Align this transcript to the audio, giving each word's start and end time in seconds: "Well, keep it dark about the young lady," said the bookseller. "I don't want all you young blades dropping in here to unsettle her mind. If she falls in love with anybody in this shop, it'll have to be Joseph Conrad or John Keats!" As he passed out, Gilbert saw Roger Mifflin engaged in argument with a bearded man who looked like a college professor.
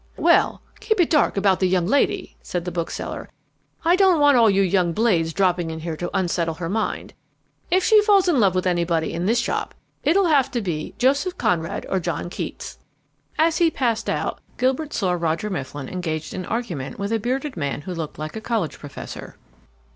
"Well, 0.17 0.63
keep 0.79 0.99
it 0.99 1.11
dark 1.11 1.37
about 1.37 1.59
the 1.59 1.67
young 1.67 1.85
lady," 1.85 2.35
said 2.41 2.65
the 2.65 2.71
bookseller. 2.71 3.29
"I 3.85 3.95
don't 3.95 4.19
want 4.19 4.35
all 4.35 4.49
you 4.49 4.63
young 4.63 4.93
blades 4.93 5.31
dropping 5.31 5.69
in 5.69 5.81
here 5.81 5.95
to 5.97 6.09
unsettle 6.11 6.55
her 6.55 6.69
mind. 6.69 7.13
If 7.69 7.83
she 7.83 8.01
falls 8.01 8.27
in 8.27 8.39
love 8.39 8.55
with 8.55 8.65
anybody 8.65 9.13
in 9.13 9.27
this 9.27 9.37
shop, 9.37 9.75
it'll 10.03 10.25
have 10.25 10.49
to 10.53 10.61
be 10.61 10.95
Joseph 10.97 11.37
Conrad 11.37 11.85
or 11.87 11.99
John 11.99 12.31
Keats!" 12.31 12.79
As 13.37 13.57
he 13.59 13.69
passed 13.69 14.09
out, 14.09 14.41
Gilbert 14.57 14.91
saw 14.91 15.11
Roger 15.11 15.51
Mifflin 15.51 15.87
engaged 15.87 16.33
in 16.33 16.45
argument 16.47 16.97
with 16.97 17.11
a 17.11 17.19
bearded 17.19 17.55
man 17.55 17.81
who 17.81 17.93
looked 17.93 18.17
like 18.17 18.35
a 18.35 18.41
college 18.41 18.79
professor. 18.79 19.37